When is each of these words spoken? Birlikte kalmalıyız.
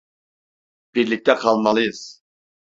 Birlikte 0.95 1.35
kalmalıyız. 1.35 2.21